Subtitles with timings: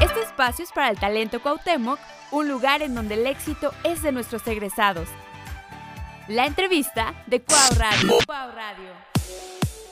[0.00, 1.98] Este espacio es para el talento Cuauhtémoc,
[2.30, 5.08] un lugar en donde el éxito es de nuestros egresados.
[6.28, 8.18] La entrevista de Cuau Radio.
[8.24, 8.92] Cuau Radio.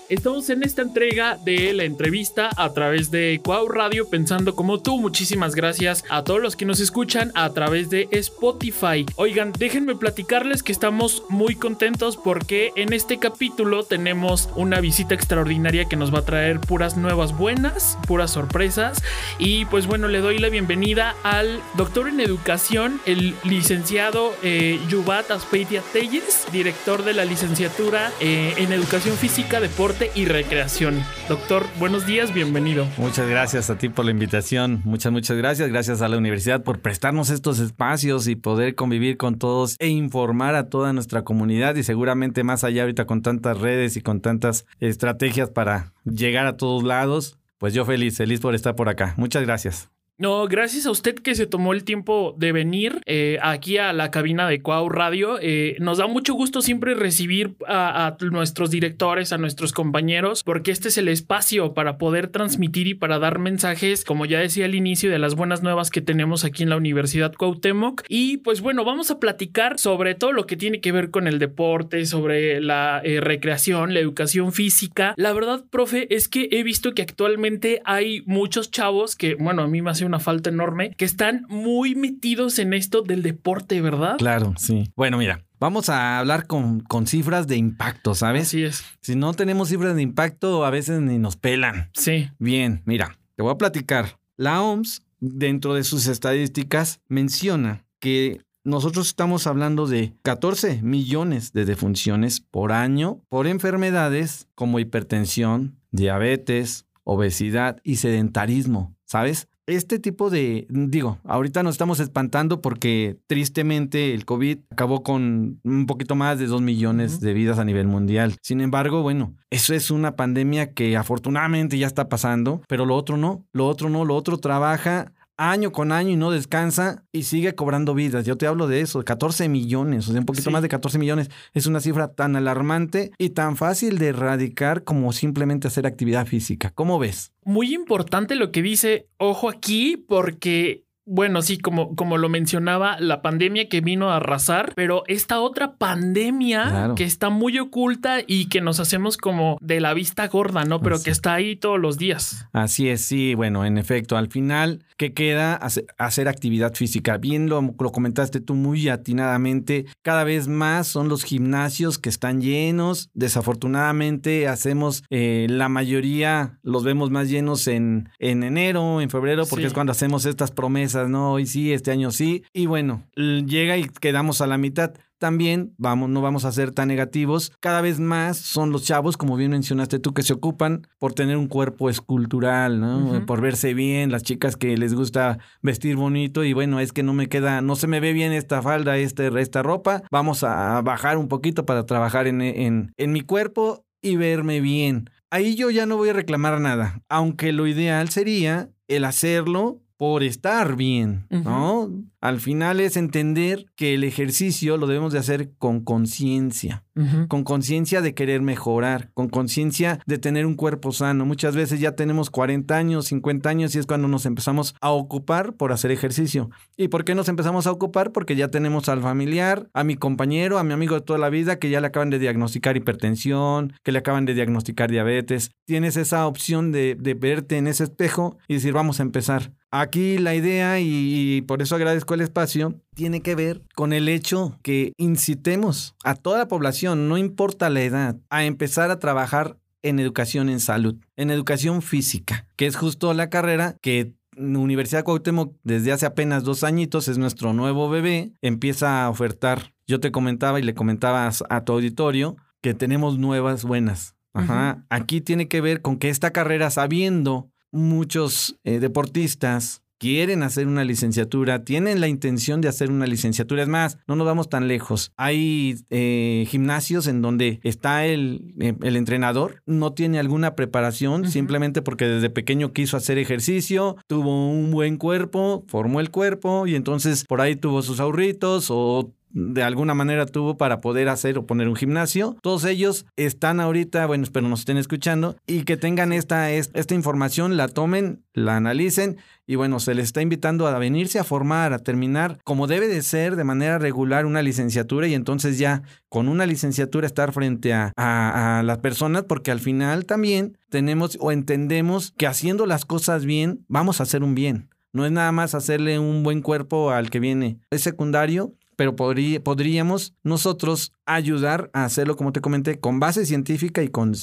[0.09, 5.01] Estamos en esta entrega de la entrevista a través de Cuau Radio Pensando como tú.
[5.01, 9.05] Muchísimas gracias a todos los que nos escuchan a través de Spotify.
[9.17, 15.87] Oigan, déjenme platicarles que estamos muy contentos porque en este capítulo tenemos una visita extraordinaria
[15.87, 19.03] que nos va a traer puras nuevas buenas, puras sorpresas.
[19.41, 25.33] Y pues bueno, le doy la bienvenida al doctor en educación, el licenciado eh, Yubat
[25.33, 31.03] Aspeitia Telles, director de la licenciatura eh, en educación física, deporte y recreación.
[31.29, 32.87] Doctor, buenos días, bienvenido.
[32.99, 34.83] Muchas gracias a ti por la invitación.
[34.85, 35.69] Muchas, muchas gracias.
[35.69, 40.55] Gracias a la universidad por prestarnos estos espacios y poder convivir con todos e informar
[40.55, 44.67] a toda nuestra comunidad y seguramente más allá ahorita con tantas redes y con tantas
[44.81, 47.39] estrategias para llegar a todos lados.
[47.59, 49.15] Pues yo feliz, feliz por estar por acá.
[49.17, 49.96] Muchas gracias.
[50.19, 54.11] No, gracias a usted que se tomó el tiempo de venir eh, aquí a la
[54.11, 55.37] cabina de Cuau Radio.
[55.43, 60.89] Eh, nos da mucho gusto siempre recibir a, nuestros directores, a nuestros compañeros, porque este
[60.89, 65.11] es el espacio para poder transmitir y para dar mensajes, como ya decía al inicio,
[65.11, 68.03] de las buenas nuevas que tenemos aquí en la Universidad Cuauhtémoc.
[68.09, 71.39] Y pues bueno, vamos a platicar sobre todo lo que tiene que ver con el
[71.39, 75.13] deporte, sobre la eh, recreación, la educación física.
[75.19, 79.69] La verdad, profe, es que he visto que actualmente hay muchos chavos que, bueno, a
[79.69, 84.17] mí me hace una falta enorme, que están muy metidos en esto del deporte, ¿verdad?
[84.19, 84.91] Claro, sí.
[84.97, 88.43] Bueno, mira, Vamos a hablar con, con, cifras de impacto, ¿sabes?
[88.43, 88.85] Así es.
[89.01, 91.89] Si no tenemos cifras de impacto, a veces ni nos pelan.
[91.95, 92.29] Sí.
[92.39, 94.19] Bien, mira, te voy a platicar.
[94.37, 101.65] La OMS, dentro de sus estadísticas, menciona que nosotros estamos hablando de 14 millones de
[101.65, 109.49] defunciones por año por enfermedades como hipertensión, diabetes, obesidad y sedentarismo, ¿sabes?
[109.67, 115.87] Este tipo de, digo, ahorita nos estamos espantando porque tristemente el COVID acabó con un
[115.87, 118.37] poquito más de dos millones de vidas a nivel mundial.
[118.43, 123.17] Sin embargo, bueno, eso es una pandemia que afortunadamente ya está pasando, pero lo otro
[123.17, 127.55] no, lo otro no, lo otro trabaja año con año y no descansa y sigue
[127.55, 128.25] cobrando vidas.
[128.25, 131.31] Yo te hablo de eso, 14 millones, o sea, un poquito más de 14 millones.
[131.53, 136.71] Es una cifra tan alarmante y tan fácil de erradicar como simplemente hacer actividad física.
[136.75, 137.33] ¿Cómo ves?
[137.45, 143.23] Muy importante lo que dice, ojo aquí, porque bueno, sí, como, como lo mencionaba, la
[143.23, 148.61] pandemia que vino a arrasar, pero esta otra pandemia que está muy oculta y que
[148.61, 150.81] nos hacemos como de la vista gorda, ¿no?
[150.81, 152.49] Pero que está ahí todos los días.
[152.53, 155.55] Así es, sí, bueno, en efecto, al final, ¿qué queda?
[155.55, 157.19] Hacer, actividad física.
[157.19, 162.41] Bien lo, lo, comentaste tú muy atinadamente, cada vez más son los gimnasios que están
[162.41, 163.11] llenos.
[163.15, 169.67] Desafortunadamente, hacemos eh, la mayoría, los vemos más llenos en, en enero, en febrero, porque
[169.67, 172.43] es cuando hacemos estas promesas no, hoy sí, este año sí.
[172.53, 176.89] Y bueno, llega y quedamos a la mitad también vamos, no vamos a ser tan
[176.89, 177.53] negativos.
[177.61, 181.37] Cada vez más son los chavos, como bien mencionaste tú, que se ocupan por tener
[181.37, 183.25] un cuerpo escultural, ¿no?
[183.27, 187.13] Por verse bien, las chicas que les gusta vestir bonito y bueno, es que no
[187.13, 190.03] me queda, no se me ve bien esta falda, este, esta ropa.
[190.11, 195.11] Vamos a bajar un poquito para trabajar en, en, en mi cuerpo y verme bien.
[195.31, 200.23] Ahí yo ya no voy a reclamar nada, aunque lo ideal sería el hacerlo por
[200.23, 201.91] estar bien, ¿no?
[202.21, 206.85] Al final es entender que el ejercicio lo debemos de hacer con conciencia,
[207.29, 211.25] con conciencia de querer mejorar, con conciencia de tener un cuerpo sano.
[211.25, 215.55] Muchas veces ya tenemos 40 años, 50 años y es cuando nos empezamos a ocupar
[215.55, 216.51] por hacer ejercicio.
[216.77, 218.13] ¿Y por qué nos empezamos a ocupar?
[218.13, 221.59] Porque ya tenemos al familiar, a mi compañero, a mi amigo de toda la vida
[221.59, 225.53] que ya le acaban de diagnosticar hipertensión, que le acaban de diagnosticar diabetes.
[225.65, 229.53] Tienes esa opción de, de verte en ese espejo y decir, vamos a empezar.
[229.71, 234.59] Aquí la idea, y, por eso agradezco el espacio, tiene que ver con el hecho
[234.63, 239.99] que incitemos a toda la población, no importa la edad, a empezar a trabajar en
[239.99, 245.93] educación en salud, en educación física, que es justo la carrera que Universidad Cuauhtémoc desde
[245.93, 249.73] hace apenas dos añitos es nuestro nuevo bebé, empieza a ofertar.
[249.87, 254.15] Yo te comentaba y le comentabas a tu auditorio que tenemos nuevas buenas.
[254.35, 254.85] Ajá.
[254.91, 260.85] Aquí tiene que ver con que esta carrera, sabiendo muchos eh, deportistas quieren hacer una
[260.85, 263.63] licenciatura, tienen la intención de hacer una licenciatura.
[263.63, 265.13] Es más, no nos vamos tan lejos.
[265.17, 271.83] Hay eh, gimnasios en donde está el, eh, el, entrenador, no tiene alguna preparación, simplemente
[271.83, 277.25] porque desde pequeño quiso hacer ejercicio, tuvo un buen cuerpo, formó el cuerpo y entonces
[277.25, 281.69] por ahí tuvo sus ahorritos o de alguna manera tuvo para poder hacer o poner
[281.69, 282.37] un gimnasio.
[282.43, 287.57] Todos ellos están ahorita, bueno, espero nos estén escuchando y que tengan esta, esta información,
[287.57, 291.79] la tomen, la analicen y bueno, se les está invitando a venirse a formar, a
[291.79, 296.47] terminar como debe de ser de manera regular una licenciatura y entonces ya con una
[296.47, 302.13] licenciatura estar frente a, a, a las personas porque al final también tenemos o entendemos
[302.17, 304.71] que haciendo las cosas bien vamos a hacer un bien.
[304.93, 307.59] No es nada más hacerle un buen cuerpo al que viene.
[307.71, 313.89] Es secundario pero podríamos nosotros ayudar a hacerlo, como te comenté, con base científica y
[313.89, 314.15] con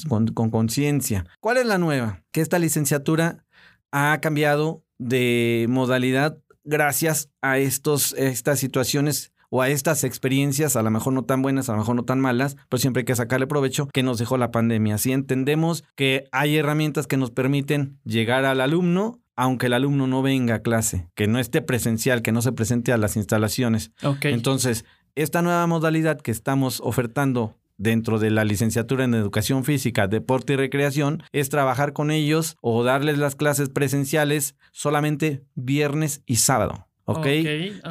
[0.50, 1.26] conciencia.
[1.40, 2.22] ¿Cuál es la nueva?
[2.32, 3.44] Que esta licenciatura
[3.90, 10.90] ha cambiado de modalidad gracias a estos, estas situaciones o a estas experiencias, a lo
[10.90, 13.46] mejor no tan buenas, a lo mejor no tan malas, pero siempre hay que sacarle
[13.46, 14.96] provecho que nos dejó la pandemia.
[14.96, 20.22] Así entendemos que hay herramientas que nos permiten llegar al alumno aunque el alumno no
[20.22, 23.92] venga a clase, que no esté presencial, que no se presente a las instalaciones.
[24.22, 24.84] Entonces,
[25.14, 30.56] esta nueva modalidad que estamos ofertando dentro de la licenciatura en educación física, deporte y
[30.56, 36.86] recreación es trabajar con ellos o darles las clases presenciales solamente viernes y sábado.
[37.06, 37.26] ¿Ok?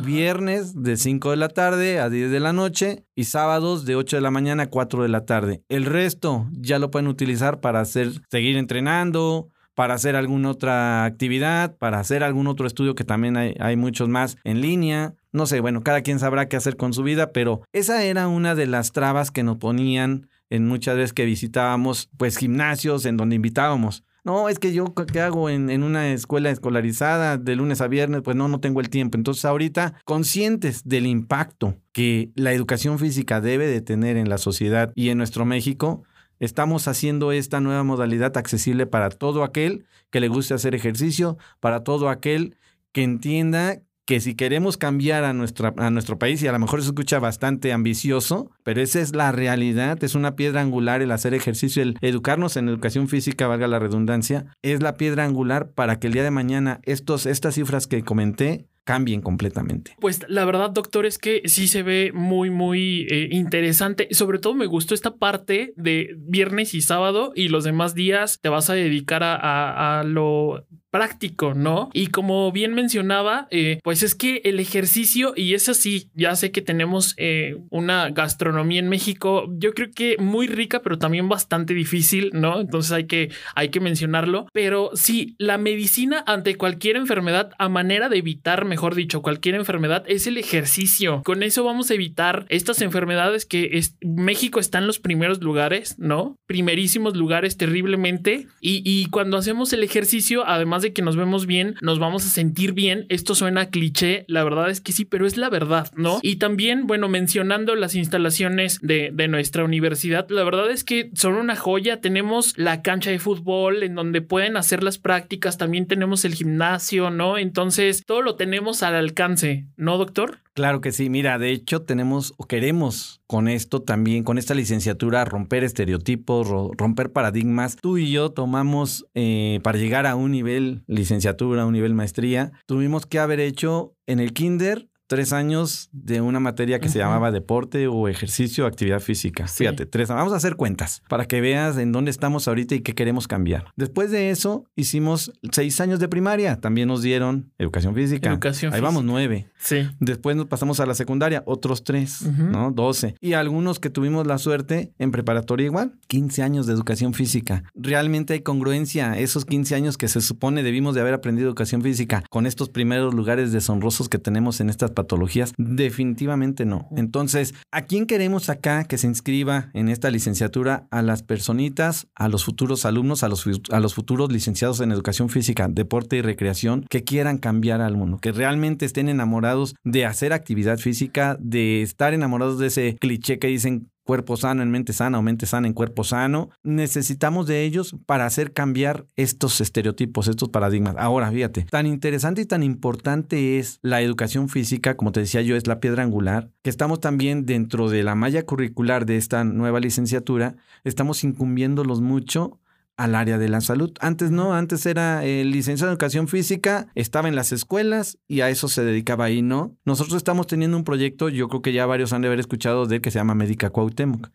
[0.03, 4.17] viernes de 5 de la tarde a 10 de la noche y sábados de 8
[4.17, 5.61] de la mañana a 4 de la tarde.
[5.69, 11.75] El resto ya lo pueden utilizar para hacer, seguir entrenando, para hacer alguna otra actividad,
[11.77, 15.15] para hacer algún otro estudio que también hay, hay muchos más en línea.
[15.31, 18.55] No sé, bueno, cada quien sabrá qué hacer con su vida, pero esa era una
[18.55, 23.35] de las trabas que nos ponían en muchas veces que visitábamos pues gimnasios en donde
[23.35, 24.03] invitábamos.
[24.23, 28.21] No, es que yo, ¿qué hago en, en, una escuela escolarizada de lunes a viernes?
[28.23, 29.17] Pues no, no tengo el tiempo.
[29.17, 34.93] Entonces ahorita, conscientes del impacto que la educación física debe de tener en la sociedad
[34.95, 36.03] y en nuestro México,
[36.43, 41.85] Estamos haciendo esta nueva modalidad accesible para todo aquel que le guste hacer ejercicio, para
[41.85, 42.57] todo aquel
[42.91, 46.87] que entienda que si queremos cambiar a, a nuestro país, y a lo mejor se
[46.87, 51.81] escucha bastante ambicioso, pero esa es la realidad, es una piedra angular el hacer ejercicio,
[51.81, 56.13] el educarnos en educación física, valga la redundancia, es la piedra angular para que el
[56.13, 59.95] día de mañana estos, estas cifras que comenté cambien completamente.
[59.99, 64.07] Pues la verdad, doctor, es que sí se ve muy, muy eh, interesante.
[64.11, 68.49] Sobre todo me gustó esta parte de viernes y sábado y los demás días te
[68.49, 71.89] vas a dedicar a, a lo práctico, ¿no?
[71.91, 76.51] Y como bien mencionaba, eh, pues es que el ejercicio, y es así, ya sé
[76.51, 81.73] que tenemos eh, una gastronomía en México, yo creo que muy rica, pero también bastante
[81.73, 82.61] difícil, ¿no?
[82.61, 84.45] Entonces hay que, hay que mencionarlo.
[84.53, 90.03] Pero sí, la medicina ante cualquier enfermedad, a manera de evitar, mejor dicho, cualquier enfermedad,
[90.07, 91.23] es el ejercicio.
[91.23, 96.35] Con eso vamos a evitar estas enfermedades que México está en los primeros lugares, ¿no?
[96.45, 98.45] Primerísimos lugares terriblemente.
[98.61, 102.73] Y cuando hacemos el ejercicio, además de que nos vemos bien, nos vamos a sentir
[102.73, 103.07] bien.
[103.09, 106.19] Esto suena cliché, la verdad es que sí, pero es la verdad, ¿no?
[106.21, 111.33] Y también, bueno, mencionando las instalaciones de, de nuestra universidad, la verdad es que son
[111.33, 112.01] una joya.
[112.01, 117.09] Tenemos la cancha de fútbol en donde pueden hacer las prácticas, también tenemos el gimnasio,
[117.09, 117.39] ¿no?
[117.39, 120.43] Entonces, todo lo tenemos al alcance, ¿no, doctor?
[120.55, 125.25] Claro que sí, mira, de hecho tenemos o queremos con esto también, con esta licenciatura,
[125.25, 126.47] romper estereotipos,
[126.77, 127.75] romper paradigmas.
[127.77, 133.07] Tú y yo tomamos, eh, para llegar a un nivel licenciatura, un nivel maestría, tuvimos
[133.07, 137.87] que haber hecho en el kinder tres años de una materia que se llamaba deporte
[137.87, 139.45] o ejercicio, actividad física.
[139.47, 140.09] Fíjate, tres.
[140.09, 143.65] Vamos a hacer cuentas para que veas en dónde estamos ahorita y qué queremos cambiar.
[143.75, 146.59] Después de eso, hicimos seis años de primaria.
[146.59, 148.31] También nos dieron educación física.
[148.31, 149.51] Educación Ahí vamos, nueve.
[149.59, 149.87] Sí.
[149.99, 152.71] Después nos pasamos a la secundaria, otros tres, ¿no?
[152.71, 153.13] Doce.
[153.21, 157.65] Y algunos que tuvimos la suerte en preparatoria igual, 15 años de educación física.
[157.75, 159.15] Realmente hay congruencia.
[159.15, 163.13] Esos 15 años que se supone debimos de haber aprendido educación física con estos primeros
[163.13, 165.53] lugares deshonrosos que tenemos en estas patologías?
[165.57, 166.87] Definitivamente no.
[166.95, 170.87] Entonces, ¿a quién queremos acá que se inscriba en esta licenciatura?
[170.91, 175.29] A las personitas, a los futuros alumnos, a los, a los futuros licenciados en educación
[175.29, 180.33] física, deporte y recreación que quieran cambiar al mundo, que realmente estén enamorados de hacer
[180.33, 185.19] actividad física, de estar enamorados de ese cliché que dicen cuerpo sano en mente sana
[185.19, 186.49] o mente sana en cuerpo sano.
[186.63, 190.95] Necesitamos de ellos para hacer cambiar estos estereotipos, estos paradigmas.
[190.97, 195.55] Ahora, fíjate, tan interesante y tan importante es la educación física, como te decía yo,
[195.55, 199.79] es la piedra angular, que estamos también dentro de la malla curricular de esta nueva
[199.79, 202.59] licenciatura, estamos incumbiéndolos mucho
[202.97, 203.91] al área de la salud.
[203.99, 208.49] Antes no, antes era el licenciado en educación física, estaba en las escuelas y a
[208.49, 209.75] eso se dedicaba ahí, ¿no?
[209.85, 212.97] Nosotros estamos teniendo un proyecto, yo creo que ya varios han de haber escuchado de
[212.97, 214.29] él, que se llama Médica Cuauhtémoc.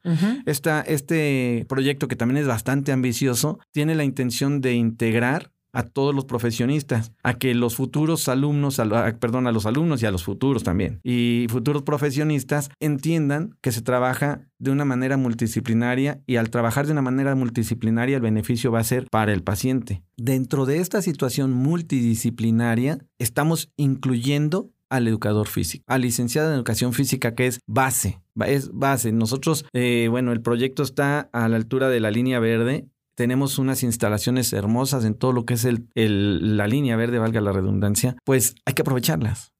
[0.46, 6.24] este proyecto que también es bastante ambicioso, tiene la intención de integrar a todos los
[6.24, 8.80] profesionistas, a que los futuros alumnos,
[9.20, 13.82] perdón, a los alumnos y a los futuros también, y futuros profesionistas entiendan que se
[13.82, 18.80] trabaja de una manera multidisciplinaria y al trabajar de una manera multidisciplinaria el beneficio va
[18.80, 20.02] a ser para el paciente.
[20.16, 27.34] Dentro de esta situación multidisciplinaria estamos incluyendo al educador físico, al licenciado en educación física
[27.34, 29.12] que es base, es base.
[29.12, 32.86] Nosotros, eh, bueno, el proyecto está a la altura de la línea verde
[33.18, 35.88] tenemos unas instalaciones hermosas en todo lo que es el,
[36.56, 39.52] la línea verde, valga la redundancia, pues hay que aprovecharlas.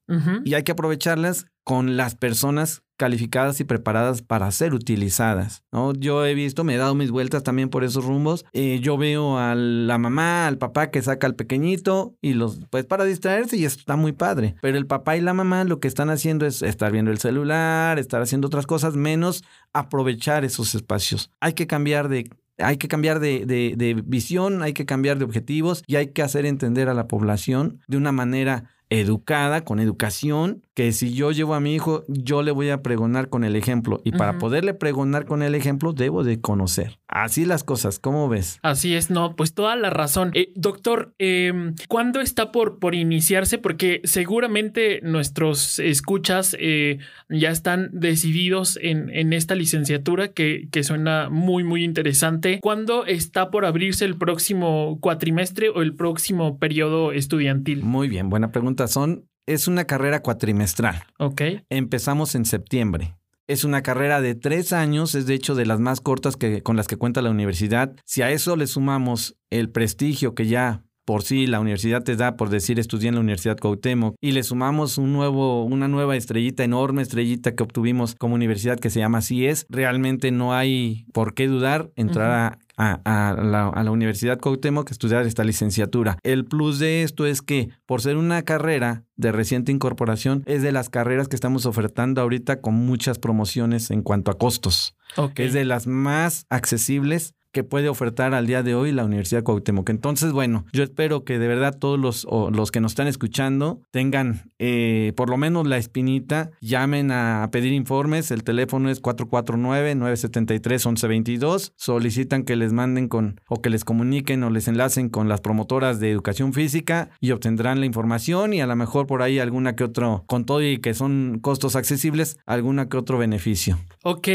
[0.45, 5.65] Y hay que aprovecharlas con las personas calificadas y preparadas para ser utilizadas.
[5.71, 5.93] ¿no?
[5.93, 8.47] Yo he visto, me he dado mis vueltas también por esos rumbos.
[8.53, 12.87] Eh, yo veo a la mamá, al papá que saca al pequeñito y los, pues
[12.87, 14.55] para distraerse y está muy padre.
[14.63, 17.99] Pero el papá y la mamá lo que están haciendo es estar viendo el celular,
[17.99, 21.31] estar haciendo otras cosas, menos aprovechar esos espacios.
[21.41, 25.83] Hay que cambiar de hay que cambiar de, de, visión, hay que cambiar de objetivos
[25.87, 30.93] y hay que hacer entender a la población de una manera educada, con educación, que
[30.93, 34.01] si yo llevo a mi hijo, yo le voy a pregonar con el ejemplo.
[34.05, 37.01] Y para poderle pregonar con el ejemplo, debo de conocer.
[37.09, 38.61] Así las cosas, ¿cómo ves?
[38.63, 40.31] Así es, no, pues toda la razón.
[40.35, 43.59] Eh, doctor, eh, ¿cuándo está por, por iniciarse?
[43.59, 51.29] Porque seguramente nuestros escuchas eh, ya están decididos en, en esta licenciatura que, que, suena
[51.29, 52.61] muy, muy interesante.
[52.63, 57.83] ¿Cuándo está por abrirse el próximo cuatrimestre o el próximo periodo estudiantil?
[57.83, 58.87] Muy bien, buena pregunta.
[58.87, 61.05] Son es una carrera cuatrimestral.
[61.19, 61.41] Ok.
[61.71, 63.17] Empezamos en septiembre.
[63.47, 66.77] Es una carrera de tres años, es de hecho de las más cortas que, con
[66.77, 67.97] las que cuenta la universidad.
[68.05, 72.37] Si a eso le sumamos el prestigio que ya por sí la universidad te da,
[72.37, 76.65] por decir, estudié en la Universidad Cuauhtémoc, y le sumamos un nuevo, una nueva estrellita,
[76.65, 81.47] enorme estrellita que obtuvimos como universidad que se llama CIES, realmente no hay por qué
[81.47, 83.35] dudar entrar a a,
[83.83, 86.19] la, Universidad Cuauhtémoc que estudiar esta licenciatura.
[86.23, 90.71] El plus de esto es que por ser una carrera de reciente incorporación, es de
[90.71, 94.95] las carreras que estamos ofertando ahorita con muchas promociones en cuanto a costos.
[95.35, 99.89] Es de las más accesibles que puede ofertar al día de hoy la Universidad Cuauhtémoc.
[99.91, 104.51] Entonces, bueno, yo espero que de verdad todos los, los que nos están escuchando tengan
[104.59, 112.45] eh, por lo menos la espinita, llamen a pedir informes, el teléfono es 449-973-1122, solicitan
[112.45, 116.11] que les manden con o que les comuniquen o les enlacen con las promotoras de
[116.11, 120.25] educación física y obtendrán la información y a lo mejor por ahí alguna que otro,
[120.27, 123.79] con todo y que son costos accesibles, alguna que otro beneficio.
[124.03, 124.29] Ok,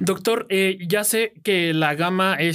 [0.00, 2.53] doctor, eh, ya sé que la gama es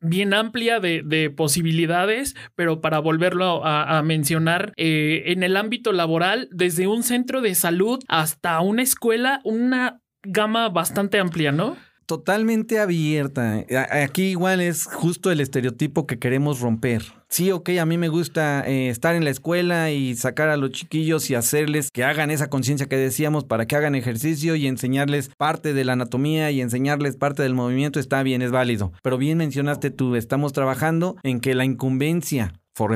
[0.00, 6.86] bien amplia de, posibilidades, pero para volverlo a, mencionar, eh, en el ámbito laboral, desde
[6.86, 11.76] un centro de salud hasta una escuela, una gama bastante amplia, ¿no?
[12.12, 13.64] Totalmente abierta.
[13.90, 17.02] Aquí igual es justo el estereotipo que queremos romper
[17.32, 20.70] sí, ok, a mí me gusta eh, estar en la escuela y sacar a los
[20.70, 25.30] chiquillos y hacerles que hagan esa conciencia que decíamos para que hagan ejercicio y enseñarles
[25.38, 28.92] parte de la anatomía y enseñarles parte del movimiento, está bien, es válido.
[29.02, 32.52] Pero bien mencionaste tú, estamos trabajando en que la incumbencia,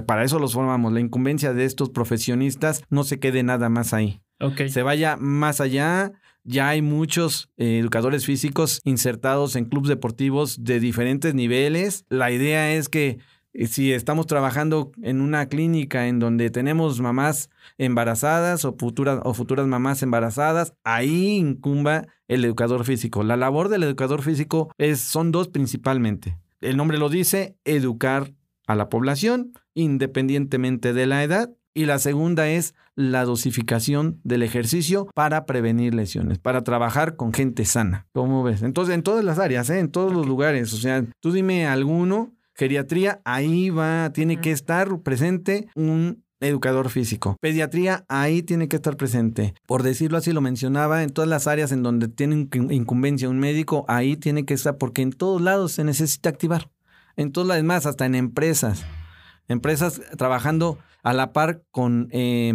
[0.07, 4.21] para eso los formamos, la incumbencia de estos profesionistas no se quede nada más ahí.
[4.39, 4.69] Okay.
[4.69, 6.13] Se vaya más allá,
[6.47, 12.05] ya hay muchos eh, educadores físicos insertados en clubes deportivos de diferentes niveles.
[12.09, 13.19] La idea es que
[13.67, 19.67] si estamos trabajando en una clínica en donde tenemos mamás embarazadas o futuras, o futuras
[19.67, 23.25] mamás embarazadas, ahí incumba el educador físico.
[23.25, 26.39] La labor del educador físico es, son dos principalmente.
[26.61, 28.33] El nombre lo dice, educar
[28.67, 31.51] a la población independientemente de la edad.
[31.77, 37.67] Y la segunda es la dosificación del ejercicio para prevenir lesiones, para trabajar con gente
[37.67, 38.07] sana.
[38.15, 38.63] ¿Cómo ves?
[38.63, 39.79] Entonces, en todas las áreas, ¿eh?
[39.79, 40.73] en todos los lugares.
[40.73, 47.37] O sea, tú dime alguno Geriatría, ahí va, tiene que estar presente un educador físico.
[47.43, 49.53] Pediatría, ahí tiene que estar presente.
[49.67, 53.85] Por decirlo así, lo mencionaba, en todas las áreas en donde tiene incumbencia un médico,
[53.89, 56.71] ahí tiene que estar, porque en todos lados se necesita activar.
[57.17, 58.87] En todas las demás, hasta en empresas.
[59.49, 62.55] Empresas trabajando a la par con eh,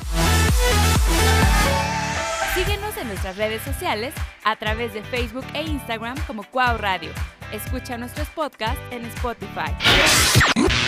[3.05, 7.11] Nuestras redes sociales a través de Facebook e Instagram como Cuau Radio.
[7.53, 9.73] Escucha nuestros podcasts en Spotify.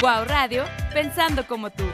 [0.00, 1.85] Cuau Radio, pensando como tú.